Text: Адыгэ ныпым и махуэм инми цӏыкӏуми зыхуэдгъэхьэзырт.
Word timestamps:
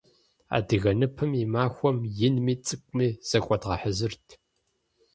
Адыгэ 0.55 0.91
ныпым 0.99 1.31
и 1.41 1.43
махуэм 1.53 1.97
инми 2.25 2.55
цӏыкӏуми 2.65 3.07
зыхуэдгъэхьэзырт. 3.29 4.27